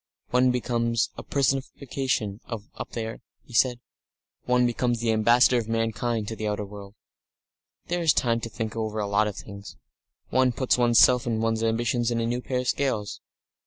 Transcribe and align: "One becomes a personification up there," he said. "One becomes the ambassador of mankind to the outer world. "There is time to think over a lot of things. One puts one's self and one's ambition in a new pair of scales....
"One 0.31 0.49
becomes 0.49 1.11
a 1.15 1.21
personification 1.21 2.39
up 2.47 2.89
there," 2.93 3.21
he 3.43 3.53
said. 3.53 3.79
"One 4.45 4.65
becomes 4.65 4.99
the 4.99 5.11
ambassador 5.11 5.59
of 5.59 5.67
mankind 5.69 6.27
to 6.29 6.35
the 6.35 6.47
outer 6.47 6.65
world. 6.65 6.95
"There 7.85 8.01
is 8.01 8.11
time 8.11 8.39
to 8.39 8.49
think 8.49 8.75
over 8.75 8.97
a 8.97 9.05
lot 9.05 9.27
of 9.27 9.35
things. 9.35 9.77
One 10.31 10.53
puts 10.53 10.75
one's 10.75 10.97
self 10.97 11.27
and 11.27 11.39
one's 11.39 11.61
ambition 11.61 12.03
in 12.09 12.19
a 12.19 12.25
new 12.25 12.41
pair 12.41 12.61
of 12.61 12.67
scales.... 12.67 13.21